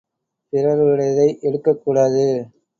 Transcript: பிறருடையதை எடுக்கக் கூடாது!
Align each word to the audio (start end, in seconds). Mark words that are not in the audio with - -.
பிறருடையதை 0.53 1.39
எடுக்கக் 1.41 1.81
கூடாது! 1.83 2.25